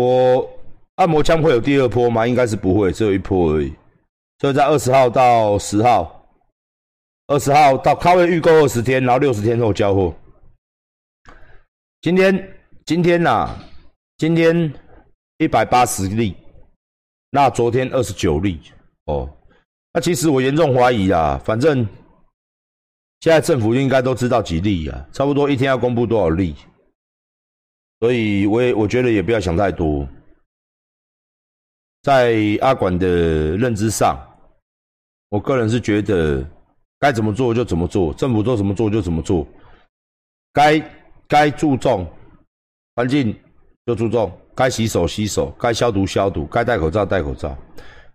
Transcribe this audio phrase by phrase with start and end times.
[0.00, 0.50] 我
[0.94, 2.26] 按摩枪会有第二波吗？
[2.26, 3.72] 应该是不会，只有一波而已。
[4.38, 6.26] 所以在二十号到十号，
[7.26, 10.14] 二十号到咖位预购二十天，然后六十天后交货。
[12.00, 13.54] 今天今天呐，
[14.16, 14.72] 今天
[15.36, 16.34] 一百八十例，
[17.30, 18.58] 那昨天二十九例
[19.04, 19.28] 哦。
[19.92, 21.86] 那其实我严重怀疑啊，反正
[23.20, 26.54] 现在政府应该都知道几例啊，差不多一天要公布多少例，
[28.00, 30.08] 所以我也我觉得也不要想太多。
[32.02, 34.18] 在阿管的认知上，
[35.28, 36.42] 我个人是觉得
[36.98, 39.46] 该怎么做就怎么做，政府做怎么做就怎么做，
[40.52, 40.80] 该
[41.28, 42.10] 该注重
[42.96, 43.38] 环境
[43.84, 47.56] 就注重，该洗手洗手，该消毒消毒，该戴口罩戴口罩。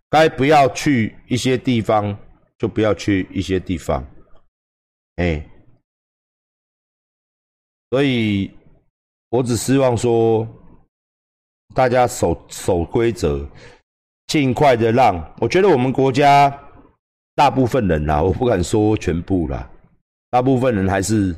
[0.10, 2.18] 该不要去一些地方，
[2.58, 4.06] 就不要去一些地方，
[5.18, 5.46] 哎，
[7.90, 8.52] 所以
[9.36, 10.48] 我只希望说，
[11.74, 13.46] 大家守守规则，
[14.28, 15.14] 尽快的让。
[15.42, 16.50] 我觉得我们国家
[17.36, 19.70] 大部分人啦，我不敢说全部啦，
[20.30, 21.36] 大部分人还是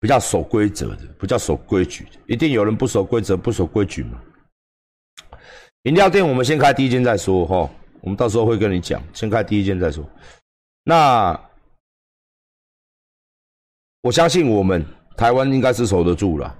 [0.00, 2.18] 比较守规则的，比较守规矩的。
[2.26, 4.20] 一定有人不守规则、不守规矩嘛。
[5.84, 7.70] 饮料店，我们先开第一间再说哈。
[8.00, 10.04] 我们到时候会跟你讲，先开第一间再说。
[10.82, 11.40] 那
[14.02, 14.84] 我相信我们
[15.18, 16.56] 台湾应该是守得住了，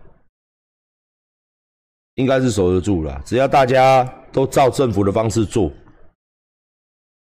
[2.14, 3.22] 应该是守得住了。
[3.24, 5.72] 只要大家都照政府的方式做，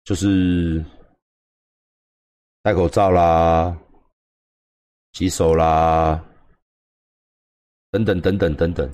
[0.03, 0.85] 就是
[2.63, 3.79] 戴口罩啦、
[5.13, 6.21] 洗手啦，
[7.93, 8.93] 等等等等等等。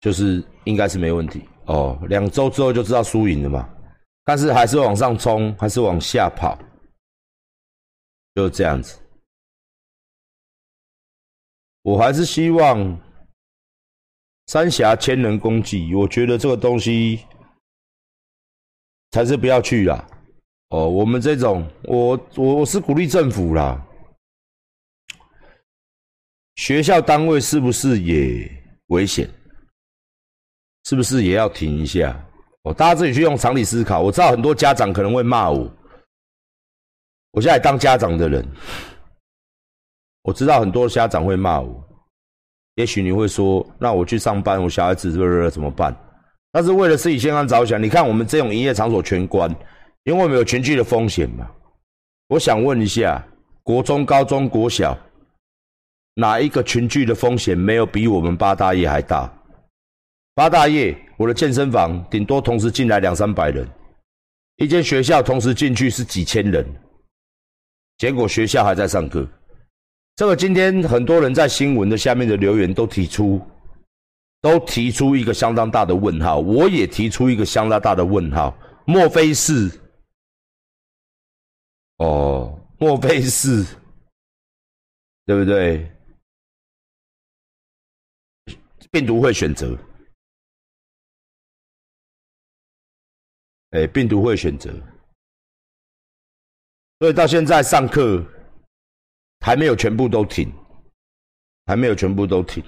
[0.00, 3.72] 就是应该是没问题哦，两周之后就知道输赢了嘛。
[4.24, 6.58] 但是还是往上冲，还是往下跑，
[8.34, 8.98] 就这样子。
[11.82, 12.98] 我还是希望
[14.46, 17.24] 三峡千人公祭，我觉得这个东西
[19.10, 20.08] 才是不要去啦。
[20.68, 23.84] 哦，我们这种，我我我是鼓励政府啦，
[26.56, 28.50] 学校单位是不是也
[28.86, 29.28] 危险？
[30.84, 32.18] 是不是也要停一下？
[32.62, 34.00] 哦，大家自己去用常理思考。
[34.00, 35.70] 我知道很多家长可能会骂我，
[37.32, 38.46] 我现在当家长的人，
[40.22, 41.82] 我知道很多家长会骂我。
[42.76, 45.94] 也许你会说，那我去上班，我小孩子是不是怎么办？
[46.52, 47.82] 那是为了自己健康着想。
[47.82, 49.50] 你看我们这种营业场所全关，
[50.04, 51.50] 因为我们有群聚的风险嘛。
[52.28, 53.22] 我想问一下，
[53.62, 54.96] 国中、高中、国小，
[56.14, 59.30] 哪一个群聚的风险没有比我们八大业还大？
[60.34, 63.68] 八大业，我的健身房顶多同时进来两三百人，
[64.56, 66.66] 一间学校同时进去是几千人，
[67.98, 69.28] 结果学校还在上课。
[70.22, 73.44] 这个今天很多人在新闻的下面的留言都提出，
[74.40, 78.56] 都提出一个相当大的问号，我也提出一个相当大的问号，
[78.86, 79.68] 莫非是？
[81.96, 83.64] 哦，莫非是？
[85.26, 85.90] 对不对？
[88.92, 89.76] 病毒会选择。
[93.70, 94.70] 哎，病毒会选择，
[97.00, 98.24] 所以到现在上课
[99.42, 100.50] 还没有全部都停，
[101.66, 102.62] 还没有全部都停。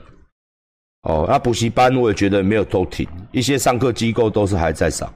[1.03, 5.13] 哦，那补习班我也觉得没有都停，一些上课机构都是还在上。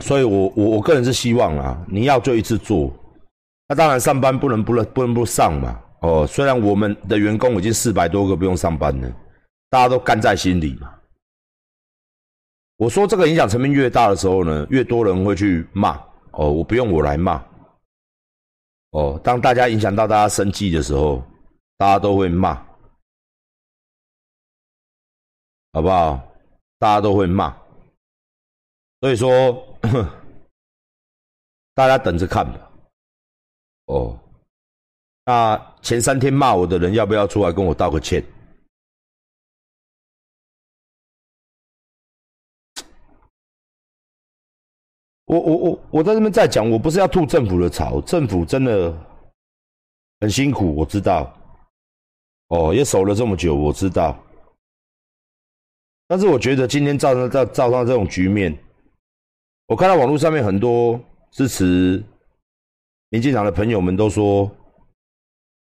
[0.00, 2.92] 所以我我我个人是希望啊，你要就一次做，
[3.68, 5.80] 那当然上班不能不能不能不上嘛。
[6.00, 9.08] 哦，虽然我们的员工已经四百多个不用上班了，
[9.68, 10.99] 大家都干在心里嘛。
[12.80, 16.02] 我说这个影响层面越大的时候呢，越多人会去骂。
[16.30, 17.44] 哦，我不用我来骂。
[18.92, 21.22] 哦，当大家影响到大家生计的时候，
[21.76, 22.54] 大家都会骂，
[25.74, 26.26] 好不好？
[26.78, 27.54] 大家都会骂。
[29.02, 29.30] 所以说，
[31.76, 32.70] 大家等着看吧。
[33.88, 34.18] 哦。
[35.26, 38.24] 那前三天骂我的人要不要出来跟我道个歉？
[45.30, 48.92] 我我我我在这边在讲，我不是要吐政府的槽，政府真的
[50.20, 51.32] 很辛苦，我知道。
[52.48, 54.20] 哦，也守了这么久，我知道。
[56.08, 58.58] 但是我觉得今天造成造造成这种局面，
[59.66, 61.00] 我看到网络上面很多
[61.30, 62.02] 支持
[63.10, 64.50] 民进党的朋友们都说。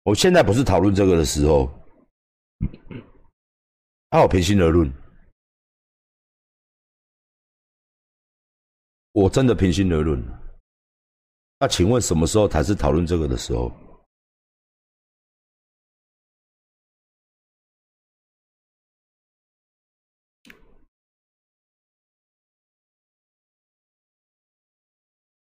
[0.04, 1.72] 我现在不是讨论这个的时候，
[4.12, 4.92] 那我平心而论，
[9.14, 10.22] 我真的平心而论，
[11.60, 13.72] 那请问什么时候才是讨论这个的时候？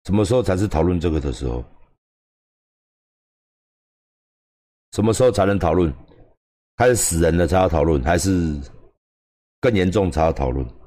[0.03, 1.63] 什么时候才是讨论这个的时候？
[4.91, 5.91] 什么时候才能讨论？
[6.75, 8.59] 开始死人了才要讨论，还是
[9.61, 10.84] 更严重才要讨论？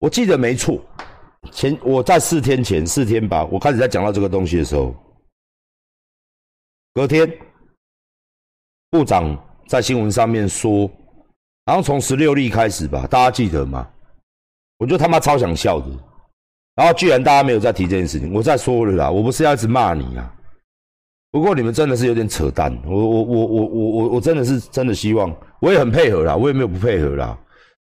[0.00, 0.80] 我记得没错，
[1.52, 4.94] 前我在四天前四天吧，我开始在讲到这个东西的时候，
[6.94, 7.30] 隔天
[8.90, 9.36] 部长
[9.68, 10.90] 在新闻上面说，
[11.66, 13.86] 然后从十六例开始吧，大家记得吗？
[14.78, 15.86] 我就他妈超想笑的，
[16.76, 20.34] 然后居然大家没有在提这件事情，我再说了啦，我不是要一直骂你啊，
[21.30, 25.30] 不过你们真的是有点扯淡，我我我我我我我真的是真的希望，
[25.60, 27.38] 我也很配合啦，我也没有不配合啦，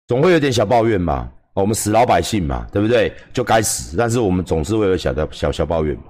[0.07, 1.33] 总会有点小抱怨嘛。
[1.63, 3.13] 我们死老百姓嘛，对不对？
[3.33, 6.05] 就该死，但是我们总是会有小的小小抱怨嘛。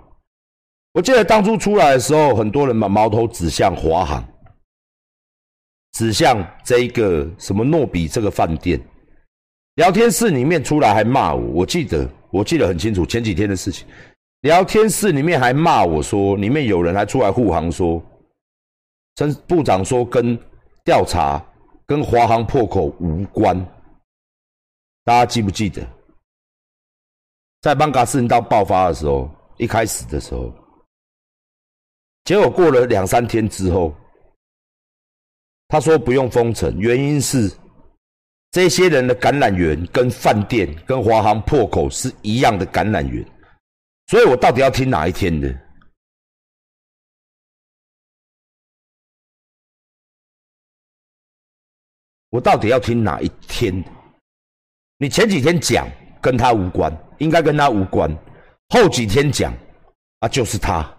[0.93, 4.25] 我记得当初出来的时候，很多人把矛头指向华航，
[5.93, 8.81] 指向这一个什么诺比这个饭店。
[9.77, 13.87] 聊天室里面出来还骂我，我记得我记得很清楚，前几天的事情。
[14.41, 18.03] 聊天室里面还骂我说，里面有人还出来护航说，
[19.15, 20.37] 陈部长说跟
[20.85, 21.41] 调查
[21.87, 23.65] 跟华航破口无关。
[25.07, 25.89] 大家记不记得，
[27.61, 30.53] 在邦嘎事情到爆发的时候，一开始的时候，
[32.25, 33.95] 结果过了两三天之后，
[35.69, 37.49] 他说不用封城，原因是
[38.51, 43.25] 这些人的感染源跟饭店、跟华航破口是一样的感染源，
[44.09, 45.57] 所以我到底要听哪一天的？
[52.31, 53.73] 我到底要听哪一天？
[54.99, 55.87] 你前几天讲
[56.23, 58.11] 跟他无关，应该跟他无关。
[58.71, 59.53] 后几天讲
[60.21, 60.91] 啊，就是他。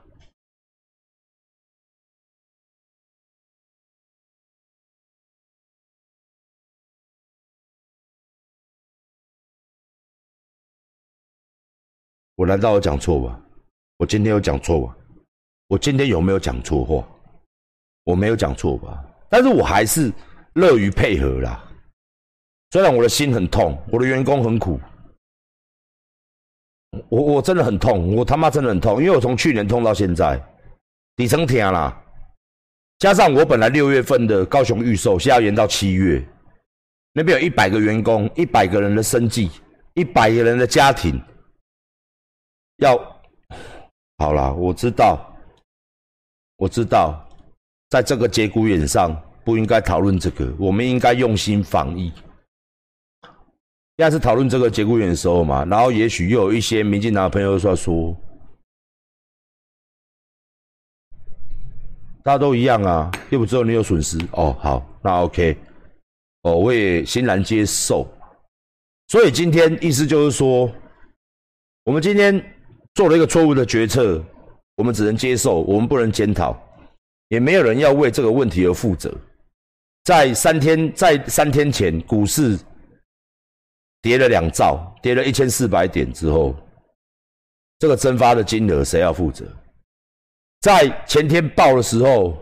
[12.36, 13.42] 我难道有讲错吗？
[13.98, 14.96] 我今天有讲错吗？
[15.70, 17.04] 我今天有没有讲错话？
[18.04, 19.04] 我没有讲错吧？
[19.28, 20.14] 但是我还是
[20.54, 21.67] 乐于配合啦。
[22.72, 24.78] 虽然我的心很痛，我的员工很苦，
[27.08, 30.38] 我我真的很痛，我他妈真的很痛，因为我从去年痛到现在，
[31.16, 31.98] 底层天啦，
[33.00, 36.22] 加上我本来六月份的高雄预售，现在延到七月，
[37.14, 39.50] 那边有一百个员工，一百个人的生计，
[39.94, 41.22] 一百个人的家庭，
[42.78, 42.98] 要
[44.18, 45.34] 好了，我知道，
[46.58, 47.26] 我知道，
[47.90, 49.16] 在这个节骨眼上
[49.46, 52.12] 不应该讨论这个，我们应该用心防疫。
[53.98, 58.16] 现在是讨论这个节骨眼的时候嘛，然后也许又有一些民进党的朋友说说，
[62.22, 64.56] 大家都一样啊，又不知道你有损失哦。
[64.60, 65.58] 好，那 OK，
[66.44, 68.08] 哦，我也欣然接受。
[69.08, 70.72] 所以今天意思就是说，
[71.86, 72.40] 我们今天
[72.94, 74.24] 做了一个错误的决策，
[74.76, 76.56] 我们只能接受，我们不能检讨，
[77.30, 79.12] 也没有人要为这个问题而负责。
[80.04, 82.60] 在三天，在三天前，股市。
[84.02, 86.56] 跌了两兆，跌了一千四百点之后，
[87.80, 89.46] 这个蒸发的金额谁要负责？
[90.62, 92.38] 在前天报的时候，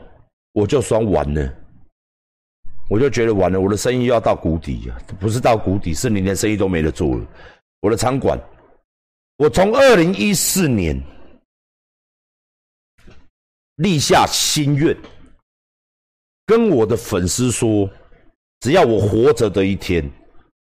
[0.53, 1.53] 我就算完了，
[2.89, 4.97] 我就觉得完了，我的生意要到谷底啊！
[5.19, 7.25] 不是到谷底，是你连生意都没得做了。
[7.81, 8.39] 我的餐馆，
[9.37, 11.01] 我从二零一四年
[13.75, 14.95] 立下心愿，
[16.45, 17.89] 跟我的粉丝说，
[18.61, 20.09] 只要我活着的一天。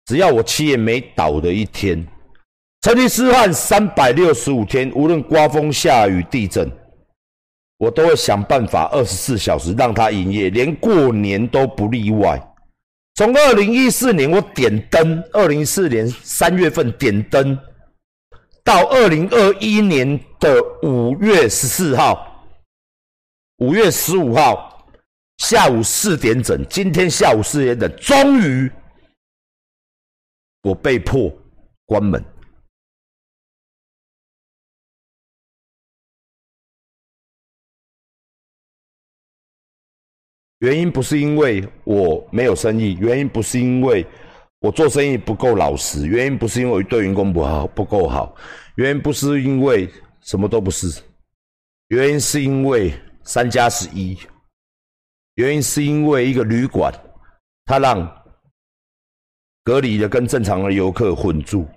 [0.06, 2.06] 只要我企业没倒的一天，
[2.82, 6.72] 成吉思汗三百六十五天，无论刮风下雨地震，
[7.80, 12.40] 我都会想办法二十四小时让它营业，连过年都不例外。
[13.16, 17.58] 从二零一四年我点灯，二零一四年三月份点灯，
[18.64, 22.46] 到二零二一年的五月十四号，
[23.58, 24.86] 五月十五号
[25.40, 28.72] 下午四点整，今天下午四点整，终于。
[30.66, 31.32] 我被迫
[31.86, 32.26] 关门，
[40.58, 44.04] 原因不是因为我没有生意，原因不是因为
[44.58, 48.36] 我做生意不够老实，原因不是因为对员工不好不够好，
[48.78, 49.88] 原因不是因为
[50.22, 51.00] 什么都不是，
[51.90, 52.92] 原因是因为
[53.24, 54.18] 三加十一，
[55.36, 56.92] 原因是因为一个旅馆，
[57.66, 58.25] 它让
[59.66, 61.68] 隔离的跟正常的游客混住。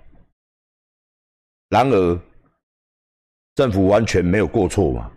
[1.69, 2.19] 然而，
[3.55, 5.11] 政府完全没有过错嘛？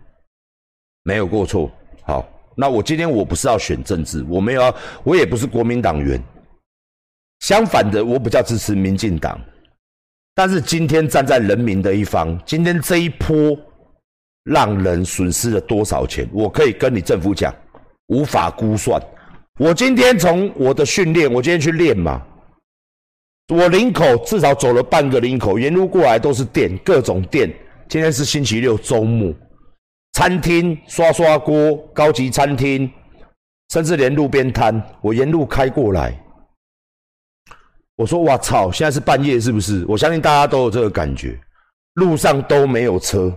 [1.03, 1.71] 没有过错。
[2.01, 6.21] 好，那我今天我不是要选政治，我没有，我也不是国民党员。
[7.41, 9.39] 相反的，我比较支持民进党。
[10.33, 13.55] 但是今天站在人民的一方，今天这一波
[14.45, 16.27] 让人损失了多少钱？
[16.33, 17.53] 我可以跟你政府讲，
[18.07, 18.99] 无法估算。
[19.59, 22.19] 我今天从我的训练，我今天去练嘛。
[23.49, 27.53] 我林口至少走了半个林口，沿路过来都是店，各种店。
[27.89, 29.33] 今天是星期六周末，
[30.13, 32.89] 餐厅、刷刷锅、高级餐厅，
[33.71, 36.17] 甚至连路边摊，我沿路开过来。
[37.95, 41.37] 我说：“我操，现在是半夜是不是？”我相信大家都有这个感觉，
[41.95, 43.31] 路上都没有车。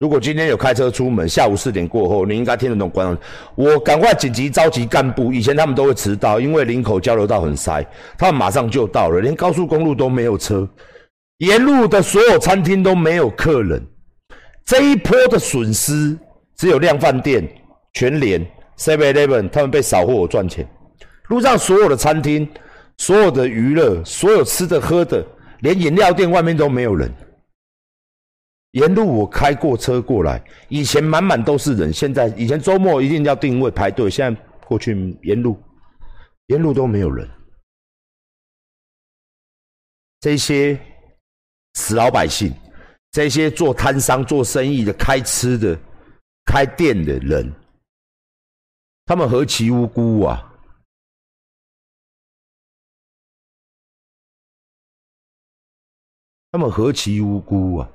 [0.00, 3.18] 如果今天有开车出门，下午四点过后，你应该听得懂官方。
[3.54, 5.30] 我赶快紧急召集干部。
[5.30, 9.20] 以前他们都会迟到，因为林口交流道很塞，他们马上就到了。
[9.20, 10.66] 连高速公路都没有车，
[11.36, 13.86] 沿路的所有餐厅都没有客人。
[14.64, 16.16] 这一波的损失，
[16.56, 17.46] 只有量饭店、
[17.92, 18.40] 全联、
[18.78, 20.66] Seven Eleven 他们被扫货赚钱。
[21.28, 22.48] 路上所有的餐厅、
[22.96, 25.22] 所有的娱乐、所有吃的喝的，
[25.58, 27.12] 连饮料店外面都没有人。
[28.72, 35.60] 沿路我开过车过来，以前满满都是人，现在以前周末一定要定位排队，现在过去沿路，
[36.46, 37.28] 沿路都没有人。
[40.20, 40.78] 这些
[41.74, 42.52] 死老百姓，
[43.10, 45.76] 这些做摊商、做生意的、开吃的、
[46.44, 47.52] 开店的人，
[49.06, 50.46] 他们何其无辜啊！
[56.52, 57.90] 他们何其无辜啊！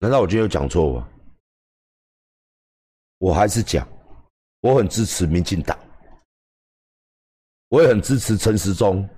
[0.00, 1.08] 难道我今天有讲错吗？
[3.18, 3.86] 我还是讲，
[4.60, 5.76] 我很支持民进党，
[7.68, 9.08] 我也很支持陈时中。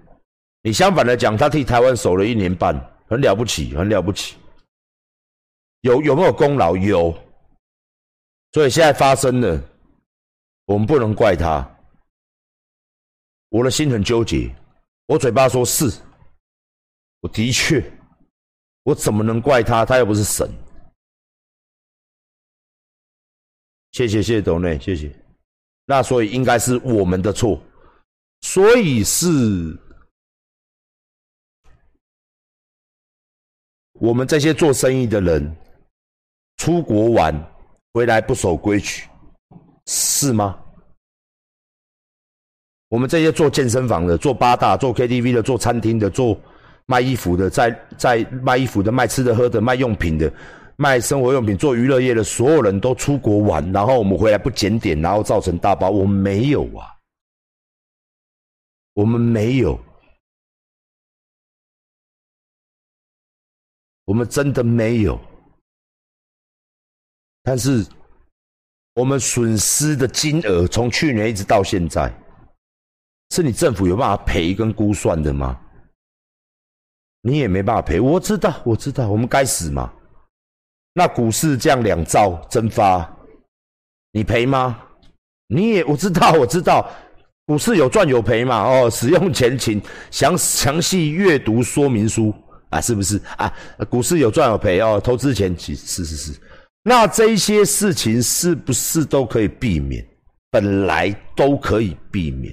[0.62, 2.74] 你相反的讲，他替台湾守了一年半，
[3.08, 4.38] 很了不起，很了不起。
[5.82, 6.74] 有有没有功劳？
[6.76, 7.12] 有。
[8.52, 9.62] 所以现在发生了，
[10.64, 11.68] 我们不能怪他。
[13.50, 14.50] 我的心很纠结，
[15.06, 15.92] 我嘴巴说是，
[17.20, 17.84] 我的确，
[18.84, 19.84] 我怎么能怪他？
[19.84, 20.50] 他又不是神。
[23.92, 25.14] 谢谢谢谢董内，谢谢。
[25.86, 27.60] 那所以应该是我们的错，
[28.42, 29.26] 所以是
[33.94, 35.56] 我们这些做生意的人
[36.58, 37.34] 出国玩
[37.92, 39.02] 回来不守规矩，
[39.86, 40.62] 是吗？
[42.88, 46.40] 我们这些做健身房的、做八大、做 KTV 的、做餐厅的、做
[46.86, 50.32] 卖衣服的、在在卖衣服的、卖吃的喝的、卖用品的。
[50.80, 55.90] 卖生活用品、做娱乐业的所有人都出国玩，然后我们回来不检点，然后造成大包。
[55.90, 56.96] 我们没有啊，
[58.94, 59.78] 我们没有，
[64.06, 65.20] 我们真的没有。
[67.42, 67.86] 但是
[68.94, 72.10] 我们损失的金额从去年一直到现在，
[73.32, 75.60] 是你政府有办法赔跟估算的吗？
[77.20, 78.00] 你也没办法赔。
[78.00, 79.92] 我知道，我知道，我们该死嘛。
[80.92, 83.08] 那股市这样两兆蒸发，
[84.12, 84.78] 你赔吗？
[85.46, 86.90] 你也我知道，我知道，
[87.46, 88.62] 股市有赚有赔嘛。
[88.62, 89.80] 哦，使用前请
[90.10, 92.34] 详详细阅读说明书
[92.70, 93.52] 啊，是不是啊？
[93.88, 96.32] 股市有赚有赔哦，投资前是是是。
[96.82, 100.04] 那这些事情是不是都可以避免？
[100.50, 102.52] 本来都可以避免，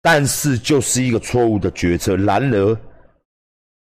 [0.00, 2.16] 但是就是一个错误的决策。
[2.16, 2.78] 然而。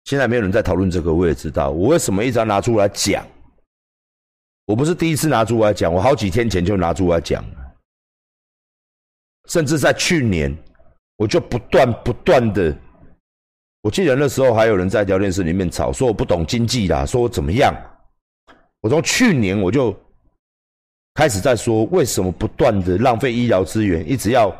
[0.07, 1.69] 现在没有人在讨论这个，我也知道。
[1.69, 3.27] 我为什么一直要拿出来讲？
[4.65, 7.75] 我不是第一次拿出来讲，我好几天前就拿出来讲了。
[9.49, 10.57] 甚至在去年，
[11.17, 12.73] 我就不断不断的，
[13.81, 17.75] 我记得那时候还有人在聊天室里面吵，说我不懂经济啦，说我怎么样。
[18.79, 19.93] 我从去年我就
[21.15, 24.55] 开始在说，为什么不断的浪费医疗资源，一直要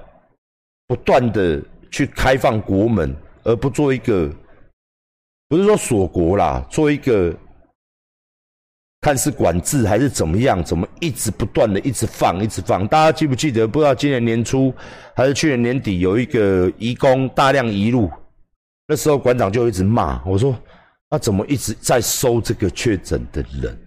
[0.88, 4.30] 不断的去开放国门，而不做一个。
[5.50, 7.34] 不是说锁国啦，做一个
[9.00, 12.86] 看是管制还是怎么样，怎么一直不断的一直放，一直放？
[12.88, 13.66] 大家记不记得？
[13.68, 14.74] 不知道今年年初
[15.16, 18.12] 还是去年年底，有一个移工大量移入，
[18.88, 20.54] 那时候馆长就一直骂我说
[21.10, 23.78] ：“那怎么一直在收这个确诊的人？”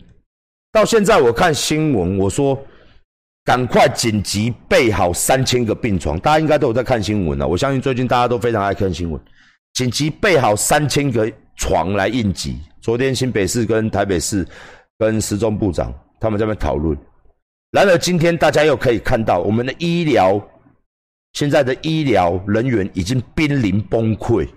[0.73, 2.59] 到现在我看新闻，我说
[3.45, 7.47] 赶快紧急备好三千个病床，大家应该都有在看新闻了。
[7.47, 9.21] 我相信最近大家都非常爱看新闻，
[9.75, 12.59] 紧急备好三千个床来应急。
[12.81, 14.47] 昨天新北市跟台北市
[14.99, 16.97] 跟时中部长他们在那边讨论，
[17.71, 20.41] 然而今天大家又可以看到，我们的医疗
[21.35, 24.49] 现在的医疗人员已经濒临崩溃，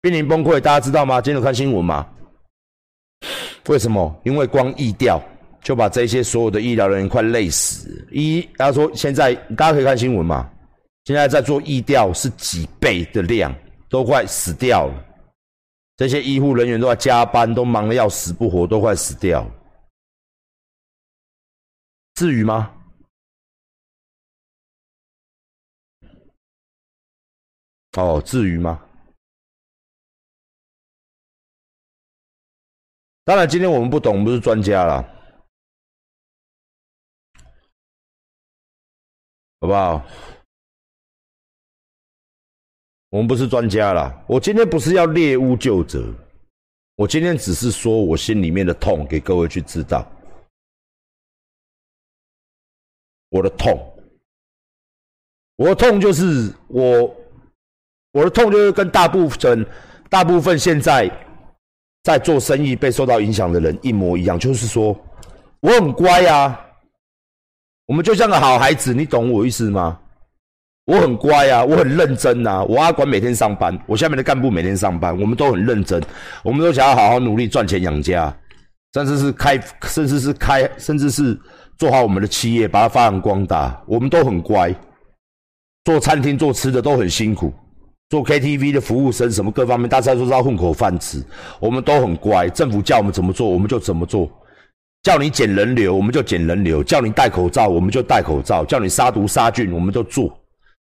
[0.00, 1.20] 濒临崩溃，大家知道吗？
[1.20, 2.06] 今天有看新闻吗？
[3.66, 4.20] 为什么？
[4.24, 5.20] 因为光疫调
[5.60, 8.06] 就把这些所有的医疗人员快累死。
[8.12, 10.48] 一，他说现在大家可以看新闻嘛，
[11.06, 13.52] 现在在做疫调是几倍的量，
[13.88, 15.06] 都快死掉了。
[16.00, 19.46] 这些医护人员都在加班，都忙得要死不活，都快死掉。
[22.14, 22.74] 至于吗？
[27.98, 28.82] 哦，至于吗？
[33.24, 35.02] 当然，今天我们不懂，不是专家了，
[39.60, 40.02] 好不好？
[43.10, 44.12] 我们不是专家啦。
[44.26, 46.02] 我今天不是要猎污就责，
[46.96, 50.08] 我今天只是说我心里面的痛给各位去知道，
[53.30, 53.78] 我的痛，
[55.56, 57.14] 我的痛就是我，
[58.12, 59.66] 我的痛就是跟大部分
[60.08, 61.10] 大部分现在
[62.04, 64.96] 在做生意被受到影响的人一模一样，就是说
[65.60, 66.58] 我很乖啊，
[67.86, 70.00] 我们就像个好孩子，你懂我意思吗？
[70.90, 72.64] 我很乖啊，我很认真呐。
[72.64, 76.02] 我阿管每天上班，我下面的干部每天上班，我们都很认真，
[76.42, 78.36] 我们都想要好好努力赚钱养家，
[78.94, 81.38] 甚至是开，甚至是开，甚至是
[81.78, 83.80] 做好我们的企业，把它发扬光大。
[83.86, 84.74] 我们都很乖，
[85.84, 87.54] 做餐厅做吃的都很辛苦，
[88.08, 91.22] 做 KTV 的服务生什么各方面，大家都是要混口饭吃。
[91.60, 94.28] 我们都很乖，政府叫我们怎么做，我们就怎么做。
[95.04, 100.36] 叫你减人流，我们就减人流；叫你戴口罩，我们就戴口罩；叫你杀毒杀菌，我们就做。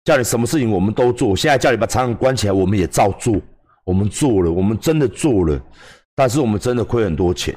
[0.04, 3.40] 叫你什么事情我们都做，现在叫你把厂关起来，我们也照做。
[3.84, 5.60] 我们做了，我们真的做了，
[6.14, 7.54] 但是我们真的亏很多钱，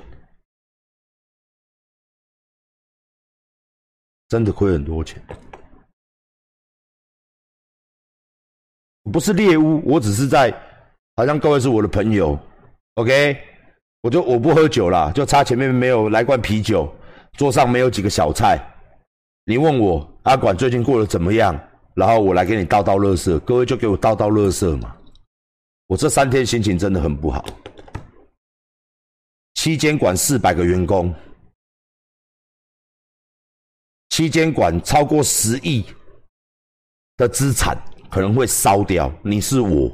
[4.28, 5.22] 真的亏很多钱。
[9.10, 10.54] 不是猎物，我只是在，
[11.16, 12.38] 好像各位是我的朋友
[12.96, 13.38] ，OK？
[14.02, 16.94] 我就我不喝酒啦，就差前面没有来罐啤酒，
[17.38, 18.60] 桌上没有几个小菜。
[19.46, 21.58] 你问我阿管最近过得怎么样？
[21.98, 24.96] 然后我来给你倒倒垃圾，各位就给我倒倒垃圾嘛。
[25.88, 27.44] 我这三天心情真的很不好。
[29.56, 31.12] 期间管四百个员工，
[34.10, 35.84] 期间管超过十亿
[37.16, 37.76] 的资产
[38.12, 39.12] 可能会烧掉。
[39.24, 39.92] 你是我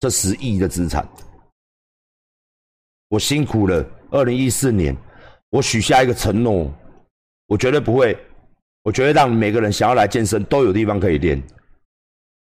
[0.00, 1.06] 这十亿的资产，
[3.08, 3.86] 我辛苦了。
[4.10, 4.96] 二零一四年，
[5.50, 6.72] 我许下一个承诺，
[7.44, 8.18] 我绝对不会。
[8.82, 11.42] 我觉得让每个人想要来健身都有地方可以练。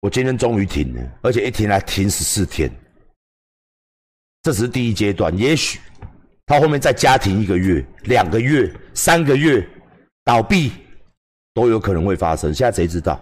[0.01, 2.71] 我今天终于停了，而且一停还停十四天。
[4.43, 5.79] 这只是第一阶段，也许
[6.45, 9.67] 他后面再加停一个月、两个月、三个月，
[10.23, 10.71] 倒闭
[11.53, 12.53] 都有可能会发生。
[12.53, 13.21] 现在谁知道？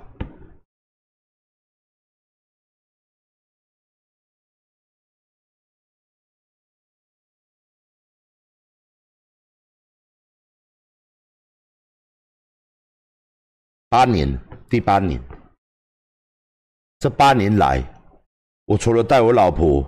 [13.89, 14.37] 八年，
[14.69, 15.17] 第八年。
[16.99, 17.81] 这八年来，
[18.65, 19.81] 我除了带我老婆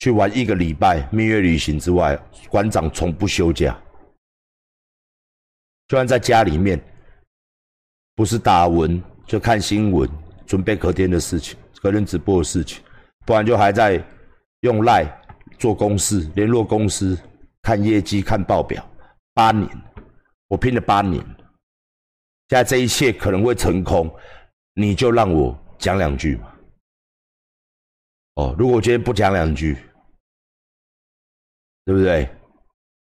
[0.00, 3.80] 去玩一个礼拜蜜月旅行之外，馆长从不休假。
[5.86, 6.82] 就算在家里面，
[8.16, 10.10] 不是打文就看新闻，
[10.44, 12.82] 准备隔天的事情，隔天直播的事情，
[13.24, 14.04] 不然就还在
[14.62, 15.06] 用赖
[15.56, 17.16] 做公司，联络公司，
[17.62, 18.84] 看业绩，看报表。
[19.34, 19.68] 八年，
[20.48, 21.24] 我拼了八年。
[22.50, 24.12] 现在这一切可能会成空，
[24.74, 26.52] 你就让我讲两句嘛。
[28.34, 29.78] 哦，如果我今天不讲两句，
[31.84, 32.28] 对不对？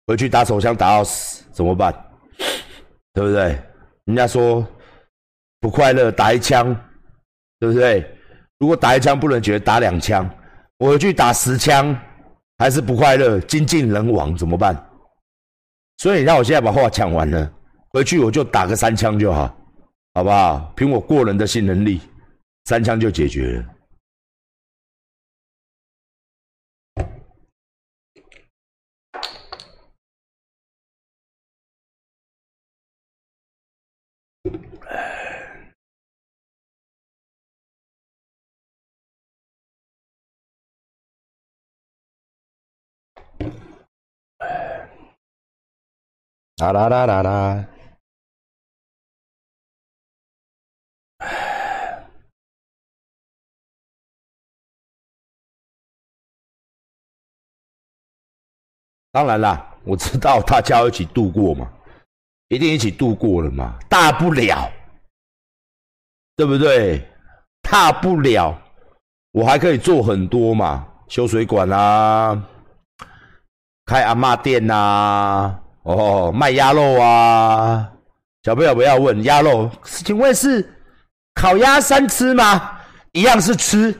[0.07, 1.93] 回去打手枪打到死怎么办？
[3.13, 3.61] 对不对？
[4.05, 4.67] 人家说
[5.59, 6.75] 不快乐打一枪，
[7.59, 8.03] 对不对？
[8.57, 10.27] 如果打一枪不能觉得打两枪，
[10.79, 11.95] 我回去打十枪
[12.57, 14.75] 还是不快乐，精尽人亡怎么办？
[15.97, 17.53] 所以让我现在把话讲完了。
[17.95, 19.47] 回去我就打个三枪就好，
[20.15, 20.73] 好不好？
[20.75, 22.01] 凭我过人的性能力，
[22.65, 23.65] 三枪就解决了。
[46.57, 47.74] 啦啦啦啦！
[59.15, 61.65] 当然啦，我知道大家一起度过嘛，
[62.49, 64.69] 一定一起度过了嘛，大不了，
[66.35, 67.01] 对不对？
[67.61, 68.53] 大不了，
[69.31, 72.43] 我还可以做很多嘛，修水管啊，
[73.85, 77.89] 开阿妈店呐，哦，卖鸭肉啊。
[78.43, 80.77] 小朋友不要问鸭肉，请问是
[81.35, 82.81] 烤鸭三吃吗？
[83.13, 83.97] 一样是吃，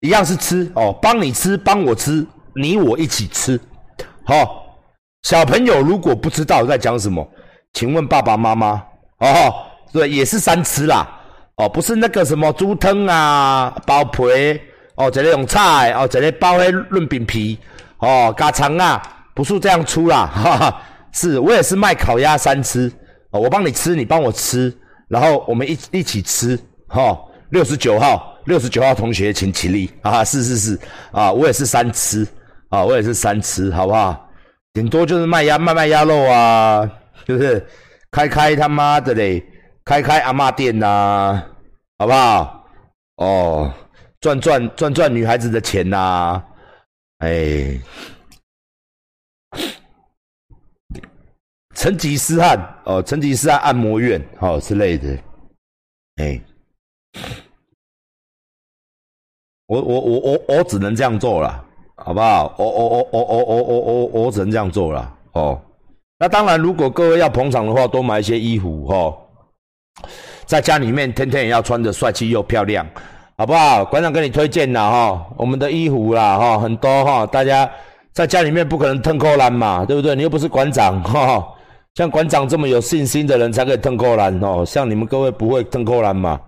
[0.00, 3.56] 一样是吃哦，帮你吃，帮我吃，你我一起吃。
[4.28, 4.62] 好，
[5.22, 7.26] 小朋友如果不知道在讲什么，
[7.72, 8.72] 请问爸爸妈妈
[9.20, 9.54] 哦，
[9.90, 11.08] 对，也是三吃啦，
[11.56, 14.20] 哦，不是那个什么猪汤啊，包皮
[14.96, 17.58] 哦，这里用菜哦，这里包黑润饼皮
[18.00, 19.02] 哦，加肠啊，
[19.34, 22.92] 不是这样出啦，哈哈，是我也是卖烤鸭三吃
[23.30, 24.70] 哦，我帮你吃，你帮我吃，
[25.08, 26.54] 然后我们一一起吃
[26.86, 27.18] 哈。
[27.48, 30.78] 六十九号，六十九号同学请起立啊，是是是
[31.12, 32.28] 啊，我也是三吃。
[32.68, 34.28] 啊，我也是三吃，好不好？
[34.72, 36.88] 顶多就是卖鸭卖卖鸭肉啊，
[37.24, 37.66] 就是？
[38.10, 39.44] 开开他妈的嘞，
[39.84, 41.46] 开开阿妈店呐，
[41.98, 42.66] 好不好
[43.16, 43.70] 哦，
[44.18, 46.42] 赚赚赚赚女孩子的钱呐，
[47.18, 47.78] 哎，
[51.74, 55.18] 成吉思汗哦，成吉思汗按摩院哦之类的，
[56.16, 56.40] 哎，
[59.66, 61.67] 我我我我我只能这样做了。
[62.04, 62.54] 好不好？
[62.56, 65.60] 我我我我我我我我只能这样做了哦。
[66.18, 69.14] 那当然，如果各位要捧场的话，多买一些衣服哈，
[70.46, 72.86] 在家里面天天也要穿的帅气又漂亮，
[73.36, 73.84] 好不好？
[73.84, 77.70] 馆长给你推荐了哈，我们的衣服啦哈，很多哈，大家
[78.12, 80.16] 在家里面不可能腾扣篮嘛，对不对？
[80.16, 81.46] 你又不是馆长哈，
[81.94, 86.40] 像馆长这么有信心的人才可以腾扣篮哦，像你们各位不会腾扣篮嘛？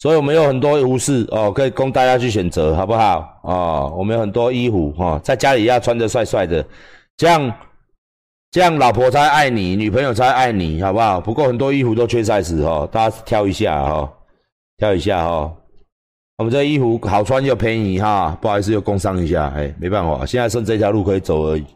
[0.00, 3.40] 所以我们有很多服饰哦，可以供大家去选择，好不好？
[3.42, 6.64] 哦，我们有很多衣服哈，在家里要穿得帅帅的，
[7.16, 7.52] 这样
[8.52, 11.20] 这样老婆才爱你，女朋友才爱你，好不好？
[11.20, 14.12] 不过很多衣服都缺 size 哈，大家挑一下哈，
[14.76, 15.52] 挑一下哈。
[16.36, 21.66] 我们这衣服好穿又便宜哈，不好意思又工商一下，哎，没办法，现在剩这条路可以走而已，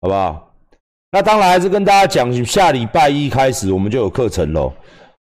[0.00, 0.50] 好不好？
[1.12, 4.72] 那当然还是跟大家讲，下礼拜一开始我们就有课程喽。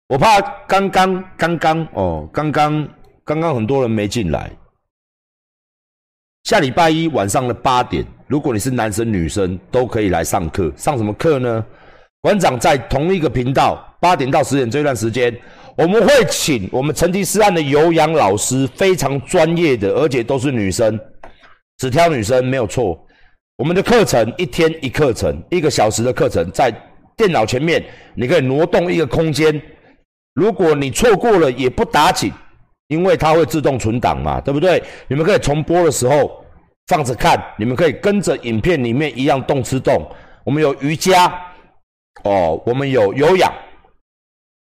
[0.08, 2.88] 我怕刚刚刚刚哦，刚刚
[3.24, 4.48] 刚刚很多人没进来。
[6.44, 10.72] 下礼拜一晚上的八点，如果你是男生女生都可以来上课。
[10.76, 11.64] 上什么课呢？
[12.20, 15.36] 馆长在同一个频道，八点到十点这段时间，
[15.76, 20.96] 我们会请我们成吉思汗的有氧老师，非常专业的，而且都是女生，
[21.78, 22.96] 只挑女生没有错。
[23.56, 26.72] 我们的课程一天一课程，一个小时的课程，在
[27.16, 29.60] 电脑前面，你可以挪动一个空间。
[30.36, 32.30] 如果你错过了也不打紧，
[32.88, 34.82] 因为它会自动存档嘛，对不对？
[35.08, 36.44] 你们可以重播的时候
[36.88, 40.06] 放着看，你们可以跟着影片里面一样动吃动。
[40.44, 41.26] 我们有瑜伽，
[42.24, 43.50] 哦，我们有有氧，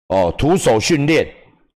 [0.08, 1.28] 哦，徒手训练，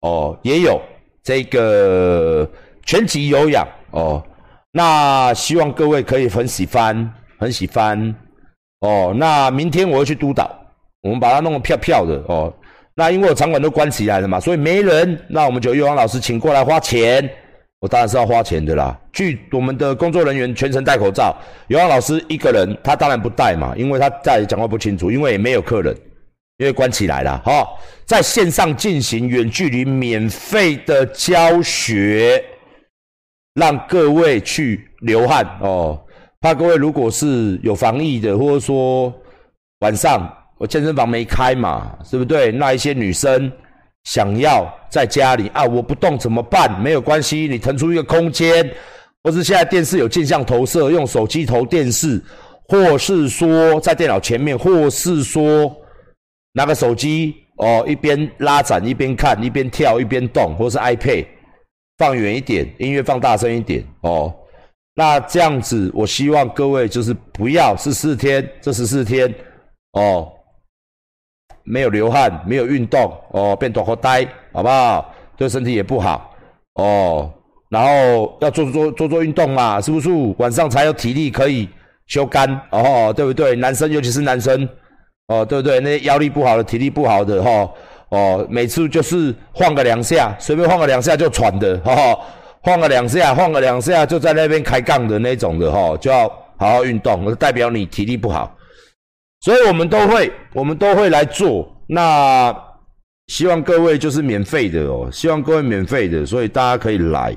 [0.03, 0.81] 哦，也有
[1.25, 2.49] 这个
[2.87, 4.25] 全集有氧，哦，
[4.71, 8.15] 那希望各位可以很喜欢，很喜欢，
[8.79, 10.49] 哦，那明天我要去督导，
[11.03, 12.55] 我们把它弄得漂漂的，哦。
[12.99, 15.17] 那因为我场馆都关起来了嘛，所以没人。
[15.29, 17.31] 那我们就又王老师请过来花钱，
[17.79, 19.01] 我当然是要花钱的啦。
[19.13, 21.33] 据我们的工作人员全程戴口罩，
[21.69, 25.97] 尤王老师一个人，他当然不戴嘛，因为他在讲话不清楚，因为也没有客人，
[26.57, 27.41] 因为关起来了。
[27.45, 27.65] 哈，
[28.05, 32.43] 在线上进行远距离免费的教学，
[33.55, 36.05] 让各位去流汗哦。
[36.41, 39.15] 怕各位如果是有防疫的，或者说
[39.83, 40.35] 晚上。
[40.59, 42.51] 我健身房没开嘛，对不对？
[42.51, 43.51] 那一些女生
[44.05, 46.81] 想要在家里啊，我不动怎么办？
[46.83, 48.69] 没有关系，你腾出一个空间，
[49.23, 52.21] 或是现在电视有镜像投射，用手机投电视，
[52.65, 55.75] 或是说在电脑前面，或是说
[56.53, 61.27] 拿个手机哦，一边拉展一边看，一边跳一边动，或是 iPad
[61.99, 64.35] 放远一点，音乐放大声一点哦。
[64.95, 69.33] 那这样子，我希望各位就是不要十四天，这十四天
[69.93, 70.33] 哦。
[71.69, 75.15] 没有流汗，没有运动，哦，变短活呆，好不好？
[75.37, 76.35] 对身体也不好，
[76.75, 77.31] 哦。
[77.69, 80.09] 然后要做做做做运动嘛，是不是？
[80.39, 81.69] 晚上才有体力可以
[82.07, 83.55] 修肝，哦，对不对？
[83.57, 84.67] 男生尤其是男生，
[85.27, 85.79] 哦，对不对？
[85.81, 87.71] 那些腰力不好的、体力不好的，哈，
[88.09, 92.19] 哦，每次就是晃个两下，随便晃个两下就喘的，哈，
[92.63, 96.27] 晃个两下，晃个两下就在那边开杠的那种的，哈，就要
[96.57, 98.51] 好好运动，代表你体力不好。
[99.41, 101.75] 所以我们都会，我们都会来做。
[101.87, 102.55] 那
[103.29, 107.37] 希望各位就是免费的哦，希望各位免费的，所以大家可以来，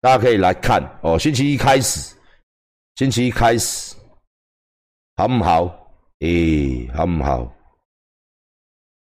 [0.00, 1.18] 大家可以来看哦。
[1.18, 2.14] 星期一开始，
[2.96, 3.96] 星期一开始，
[5.16, 5.92] 好不好？
[6.20, 7.52] 诶，好不好？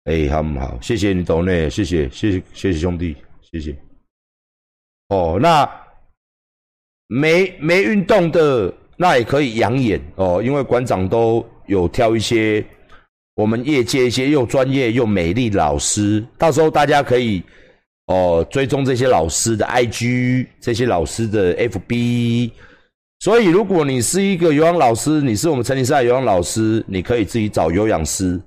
[0.06, 0.78] 诶，好不好？
[0.82, 3.16] 谢谢你懂内，谢谢，谢谢，谢谢兄弟，
[3.52, 3.78] 谢谢。
[5.10, 5.70] 哦，那
[7.08, 12.66] 没没运动的，那也可以养眼哦，因为馆长都有挑一些
[13.36, 17.44] 我们业界一些又专业又美丽老师，到时候大家可以
[18.08, 22.52] 哦追踪这些老师的 IG，这些老师的 FB。
[23.20, 28.40] 所以，如果你是一个有氧老师，你是我们陈林赛有氧老师，你可以自己找有氧师。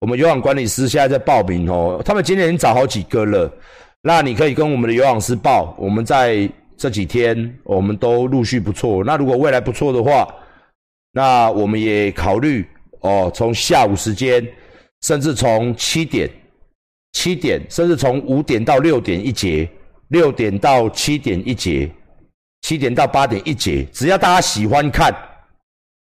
[0.00, 3.52] 我们有氧管理师现在在报名哦，他们今年已经找好几个了。
[4.00, 9.04] 那你可以跟我们的有氧师报，我们在这几天我们都陆续不错。
[9.04, 10.26] 那如果未来不错的话，
[11.18, 12.64] 那我们也考虑
[13.00, 14.46] 哦，从下午时间，
[15.02, 16.30] 甚至从七点、
[17.14, 19.68] 七点，甚至从五点到六点一节，
[20.10, 21.90] 六点到七点一节。
[22.62, 25.12] 七点到八点一节，只要大家喜欢看，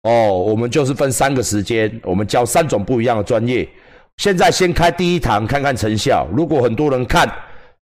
[0.03, 3.67] 哦，我们就是分三个时间，我们教三种不一样的专业。
[4.17, 7.31] 现在先开第一堂看看成效，如果很多人看，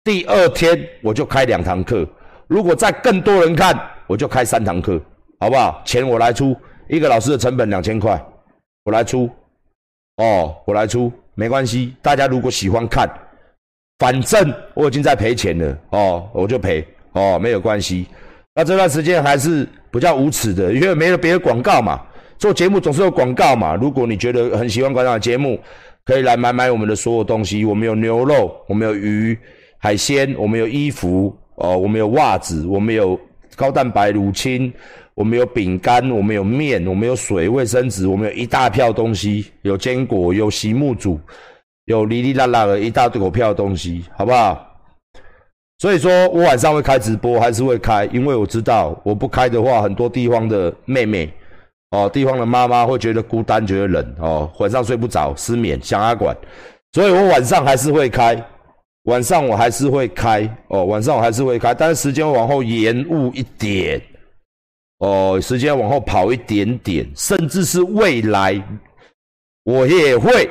[0.04, 2.06] 第二天我就开两堂课；
[2.48, 5.02] 如果再更多人看，我就开三堂课，
[5.40, 5.82] 好不好？
[5.84, 6.56] 钱我来出，
[6.90, 8.22] 一个老师的成本两千块，
[8.84, 9.30] 我来出。
[10.18, 11.94] 哦，我来出，没关系。
[12.02, 13.08] 大家如果喜欢看，
[14.00, 18.08] 反正我已经在赔钱了，哦，我就赔，哦，没有关系。
[18.56, 22.02] 那这段时间还是比较无耻的，因为没有别的广告嘛。
[22.40, 23.76] 做节目总是有广告嘛。
[23.76, 25.60] 如果你觉得很喜欢馆长的节目，
[26.04, 27.64] 可以来买买我们的所有东西。
[27.64, 29.38] 我们有牛肉，我们有鱼、
[29.78, 33.20] 海鲜，我们有衣服哦，我们有袜子，我们有
[33.56, 34.74] 高蛋白乳清，
[35.18, 41.20] 我们有饼干，我们有面，我们有水、卫生纸，我们有一大票东西，有坚果，有席木组，
[41.86, 44.64] 有哩哩啦啦的一大堆股票的东西，好不好？
[45.80, 51.28] 所以说我晚上会开直播，还是会开，因为我知道我不开的话，很多地方的妹妹，
[51.90, 56.38] 哦，地方的妈妈会觉得孤单，觉得冷，哦，晚上睡不着，失眠，想阿管，
[56.94, 58.40] 所以我晚上还是会开，
[59.06, 64.00] 晚上我还是会开，哦，晚上我还是会开，但是时间往后延误一点，
[65.00, 68.60] 哦，时间往后跑一点点，甚至是未来，
[69.64, 70.50] 我也会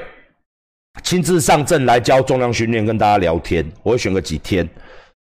[1.02, 4.68] 亲自上阵来教重量训练，跟大家聊天，我会选个几天。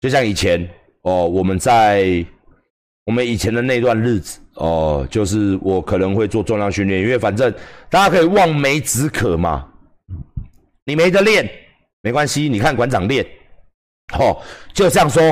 [0.01, 0.69] 就像以前
[1.03, 2.25] 哦，我们在
[3.07, 7.53] 我们以前的那段日子哦，就是我可能会做重量训练，因为反正
[7.91, 9.69] 大家可以望梅止渴嘛。
[10.85, 11.51] 你没得练
[12.03, 13.27] 没关系，你看馆长练，
[14.17, 14.41] 哦，
[14.73, 15.23] 就这样说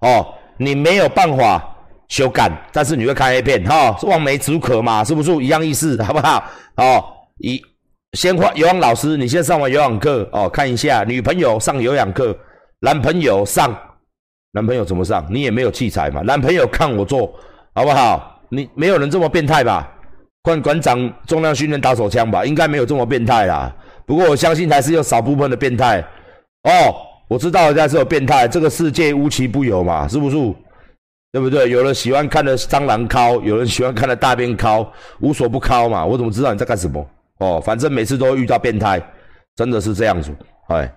[0.00, 1.75] 哦，你没有办法
[2.08, 6.00] 修改，但是你会看 A 片哈，望梅止渴嘛，是不是一样意思？
[6.04, 6.44] 好不好？
[6.76, 7.04] 哦，
[7.38, 7.60] 一
[8.12, 12.36] 先换有氧老师，你先上完有氧课哦，看一下女朋友上有氧课，
[12.80, 13.76] 男朋友上。
[14.52, 15.26] 男朋友怎么上？
[15.28, 16.22] 你也没有器材嘛？
[16.22, 17.30] 男朋友看我做
[17.74, 18.40] 好不好？
[18.48, 19.86] 你没有人这么变态吧？
[20.40, 22.42] 馆馆长重量训练打手枪吧？
[22.42, 23.70] 应该没有这么变态啦。
[24.06, 26.00] 不过我相信还是有少部分的变态
[26.62, 26.94] 哦。
[27.28, 30.36] 我知道人家是有变态，这个世界无奇不有嘛，是不是？
[31.36, 31.68] 对不对？
[31.68, 36.02] 有人喜欢看的蟑螂敲，有人喜欢看的大便敲，无所不敲嘛。
[36.02, 37.06] 我怎么知道你在干什么？
[37.40, 38.98] 哦，反正每次都会遇到变态，
[39.54, 40.34] 真的是这样子，
[40.68, 40.90] 哎。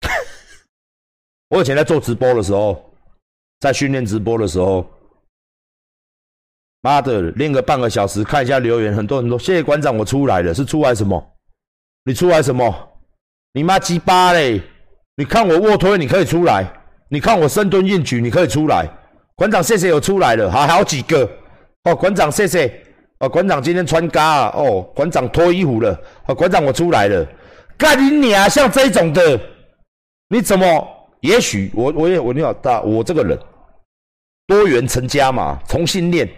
[1.50, 2.90] 我以前在做直播的时候，
[3.60, 4.90] 在训练直播的时候，
[6.80, 11.22] 妈的，练个半个小时，看一下留言，很多人说谢谢馆长，我出来了，是出来什么？
[12.04, 12.74] 你出来什么？
[13.52, 14.62] 你妈鸡巴嘞！
[15.16, 16.64] 你看我卧推，你可以出来；
[17.14, 18.84] 你看我深蹲硬举，你可以出来。
[19.36, 21.30] 馆长，谢谢有出来了，还好几个
[21.84, 21.94] 哦。
[21.94, 22.68] 馆长，谢谢
[23.20, 23.28] 哦。
[23.28, 24.82] 馆长今天穿嘎啊哦。
[24.96, 25.96] 馆长脱衣服了
[26.26, 26.34] 哦。
[26.34, 27.24] 馆长，我出来了。
[27.78, 28.50] 干你娘！
[28.50, 29.40] 像这种的，
[30.28, 30.88] 你怎么？
[31.20, 33.38] 也许我我也我你好大，我这个人
[34.48, 36.28] 多元成家嘛，同性恋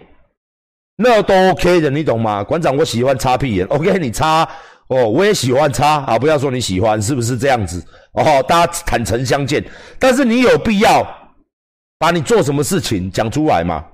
[0.99, 2.45] 那都 OK 的，你懂吗？
[2.45, 4.47] 馆长，我喜欢擦屁眼，OK，你擦
[4.89, 7.85] 哦，我也喜欢擦啊，不要说你喜欢，是不是这样子？
[8.13, 9.65] 哦，大家坦诚相见，
[9.99, 11.05] 但是你有必要
[11.99, 13.85] 把你做什么事情讲出来吗？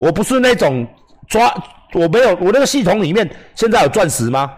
[0.00, 0.86] 我不是那种
[1.26, 1.54] 抓，
[1.94, 4.52] 我没有，我那个系统里面现在有钻石吗？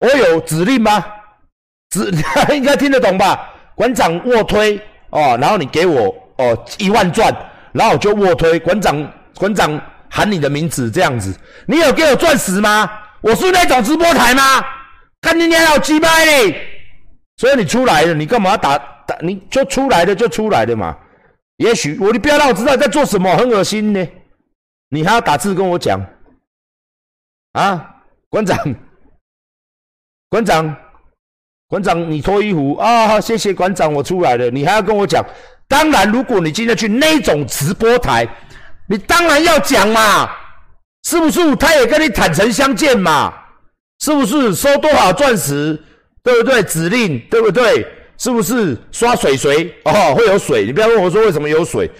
[0.00, 1.04] 我有指令吗？
[1.90, 2.12] 指
[2.54, 3.50] 应该听得懂吧？
[3.74, 4.76] 馆长卧推
[5.10, 7.34] 哦，然后你给我哦一万钻，
[7.72, 8.58] 然后我就卧推。
[8.58, 11.34] 馆长馆长喊你的名字这样子，
[11.66, 12.90] 你有给我钻石吗？
[13.20, 14.42] 我是那种直播台吗？
[15.20, 16.54] 看你娘好鸡掰嘞！
[17.36, 19.16] 所以你出来了，你干嘛打打？
[19.20, 20.96] 你就出来的就出来的嘛。
[21.56, 24.08] 也许我你不要让我知道你在做什么，很恶心呢。
[24.90, 26.00] 你还要打字跟我讲，
[27.52, 27.96] 啊，
[28.30, 28.56] 馆长，
[30.30, 30.76] 馆长，
[31.68, 33.20] 馆长，你脱衣服啊？
[33.20, 34.48] 谢谢馆长，我出来了。
[34.50, 35.24] 你还要跟我讲？
[35.66, 38.26] 当然，如果你今天去那种直播台，
[38.88, 40.30] 你当然要讲嘛，
[41.04, 41.56] 是不是？
[41.56, 43.32] 他也跟你坦诚相见嘛，
[44.00, 44.54] 是不是？
[44.54, 45.80] 收多少钻石，
[46.22, 46.62] 对不对？
[46.62, 47.86] 指令，对不对？
[48.18, 48.76] 是不是？
[48.90, 50.66] 刷水水哦，会有水。
[50.66, 51.90] 你不要问我说为什么有水，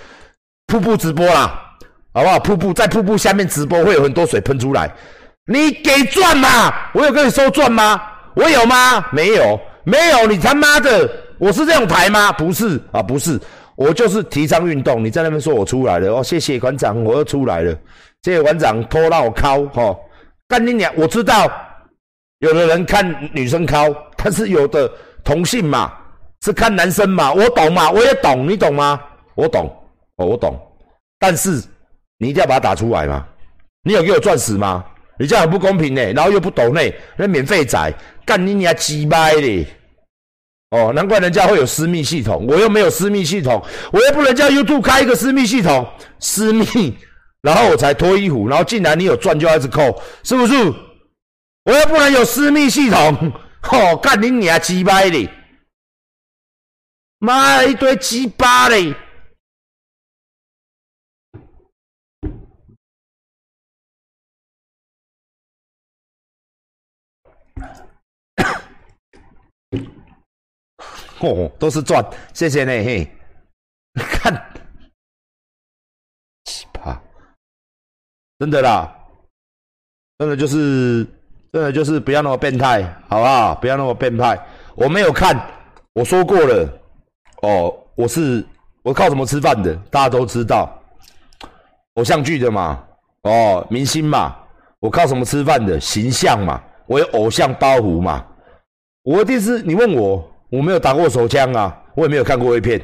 [0.66, 1.58] 瀑布直播啦，
[2.12, 2.38] 好不好？
[2.40, 4.92] 瀑布在瀑布下面直播会有很多水喷出来。
[5.46, 6.74] 你给钻嘛？
[6.92, 8.02] 我有跟你收钻吗？
[8.34, 9.06] 我有吗？
[9.12, 10.26] 没有，没有。
[10.26, 11.08] 你他妈的，
[11.38, 12.30] 我是这种台吗？
[12.32, 13.40] 不是啊，不是。
[13.76, 15.04] 我就是提倡运动。
[15.04, 17.74] 你在那边说我出来了哦，谢谢馆长，我又出来了。
[18.22, 19.96] 谢谢馆长拖到我敲哈，
[20.48, 20.92] 干你娘！
[20.96, 21.50] 我知道
[22.40, 24.90] 有的人看女生敲，但是有的
[25.22, 25.92] 同性嘛
[26.42, 29.00] 是看男生嘛，我懂嘛，我也懂，你懂吗？
[29.34, 29.70] 我懂
[30.16, 30.58] 哦，我懂。
[31.18, 31.62] 但是
[32.18, 33.26] 你一定要把它打出来吗？
[33.82, 34.84] 你有给我钻石吗？
[35.18, 36.80] 你这样很不公平呢，然后又不懂呢，
[37.16, 37.92] 那免费仔
[38.24, 39.66] 干你娘鸡掰嘞！
[40.70, 45.86] 哦，难怪人家会有私密系统，我又没有私密系统，我又不能叫 YouTube 开一个私密系统，
[46.20, 46.96] 私密，
[47.42, 50.54] 然后我才脱衣服，然后进来你有钻就一直扣，是不是？
[51.64, 53.32] 我又不能有私密系统，
[53.70, 55.28] 哦，干你娘鸡掰嘞！
[57.18, 58.94] 妈一堆鸡巴嘞！
[71.20, 73.12] 哦，都是赚，谢谢呢嘿。
[73.94, 74.32] 看，
[76.44, 76.98] 奇葩，
[78.38, 78.92] 真的啦，
[80.18, 81.04] 真的就是，
[81.52, 83.54] 真的就是不要那么变态，好不好？
[83.56, 84.38] 不要那么变态。
[84.74, 85.38] 我没有看，
[85.94, 86.68] 我说过了。
[87.42, 88.44] 哦，我是
[88.82, 89.74] 我靠什么吃饭的？
[89.90, 90.70] 大家都知道，
[91.94, 92.82] 偶像剧的嘛，
[93.22, 94.36] 哦，明星嘛，
[94.80, 95.80] 我靠什么吃饭的？
[95.80, 98.24] 形象嘛，我有偶像包袱嘛。
[99.02, 100.24] 我一定是你问我。
[100.50, 102.80] 我没有打过手枪啊，我也没有看过 A 片，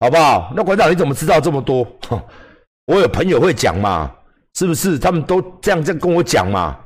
[0.00, 0.52] 好不好？
[0.54, 1.86] 那馆长你怎么知道这么多？
[2.84, 4.14] 我有朋友会讲嘛，
[4.54, 4.98] 是不是？
[4.98, 6.78] 他们都这样这样跟我讲嘛，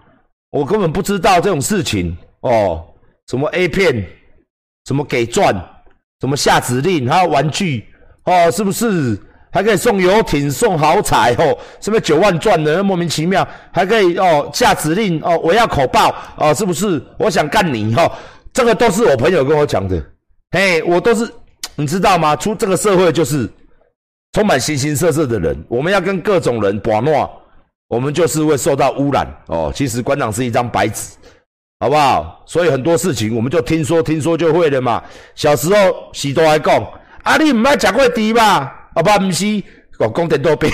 [0.50, 2.84] 我根本不知道这种事情哦。
[3.28, 4.04] 什么 A 片，
[4.86, 5.54] 什么给钻，
[6.20, 7.84] 什么下指令，还有玩具
[8.24, 9.18] 哦，是不是？
[9.50, 17.00] 还可以送游艇、送豪彩哦，什么九万钻的，莫名其妙，还可以哦下指令哦，我要口爆哦，是不是？
[17.18, 18.10] 我想干你哈。
[18.52, 20.04] 这个都是我朋友跟我讲的，
[20.50, 21.32] 嘿，我都是，
[21.76, 22.36] 你知道吗？
[22.36, 23.48] 出这个社会就是
[24.32, 27.30] 充满形形色色的人，我们要跟各种人把诺，
[27.88, 29.72] 我们就是会受到污染哦。
[29.74, 31.16] 其实馆长是一张白纸，
[31.80, 32.42] 好不好？
[32.46, 35.02] 所以很多事情我们就听说听说就会了嘛。
[35.34, 35.76] 小时候
[36.12, 36.74] 许多还讲，
[37.22, 38.90] 啊，你唔捌食过猪吧？
[38.94, 39.62] 啊，不，唔是，
[39.98, 40.72] 我讲点多遍，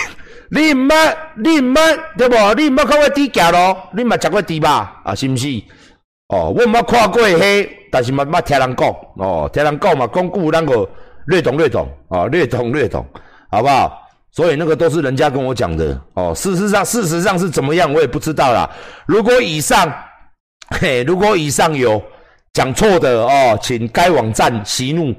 [0.51, 2.35] 你唔捌，你唔捌，对不？
[2.55, 3.89] 你唔捌看过猪脚咯？
[3.95, 5.01] 你唔捌食过猪吧？
[5.05, 5.47] 啊，是唔是？
[6.29, 10.89] 哦，我冇看过迄，但是嘛冇听人讲，哦，听人讲嘛，讲句那个
[11.27, 13.05] 略懂略懂，啊，略懂略懂，
[13.51, 14.00] 好不好？
[14.33, 18.69] 所以那个都是人家跟我讲的，哦，事实上事实上是怎么样，我也不知道啦。
[19.07, 19.93] 如果以上，
[20.81, 22.03] 嘿，如果以上有
[22.53, 25.13] 讲错的哦，请该网站息怒，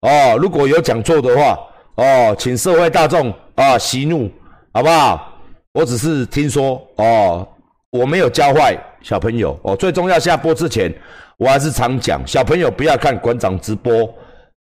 [0.00, 1.58] 哦，如果有讲错的话，
[1.96, 4.30] 哦，请社会大众啊息怒，
[4.72, 5.32] 好不好？
[5.72, 7.46] 我只是听说，哦，
[7.90, 8.76] 我没有教坏。
[9.02, 10.92] 小朋友哦，最重要下播之前，
[11.36, 14.12] 我还是常讲，小朋友不要看馆长直播，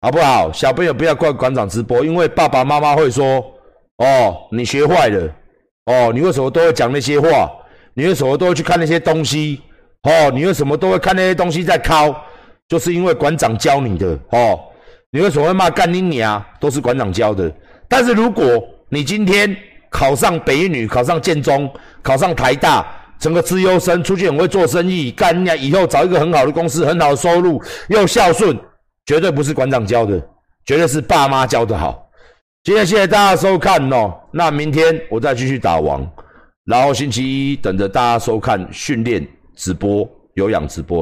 [0.02, 0.52] 好不好？
[0.52, 3.42] 小朋友不要看馆长直播，因为爸爸妈妈会说
[3.98, 5.34] ：“哦，你学坏了，
[5.86, 7.50] 哦，你为什么都会讲那些话？
[7.94, 9.60] 你为什么都会去看那些东西？
[10.02, 12.14] 哦，你为什么都会看那些东西在敲？
[12.68, 14.58] 就是因为馆长教你的哦。
[15.10, 16.44] 你为什么会骂干你娘？
[16.58, 17.52] 都是馆长教的。
[17.88, 18.44] 但是如果
[18.88, 19.56] 你今天
[19.90, 21.70] 考上北女，考上建中，
[22.02, 22.86] 考上台大。
[23.16, 25.54] 整个资优生出去很会做生意，干呀！
[25.54, 28.58] 以后找一个很好的公司，很好的收入，又孝顺，
[29.06, 30.20] 绝对不是馆长教的，
[30.66, 32.03] 绝对是爸妈教的好。
[32.64, 36.10] 今天谢谢大家收看哦，那明天我再继续打王，
[36.64, 39.22] 然后星期一等着大家收看训练
[39.54, 40.92] 直播、有氧直播。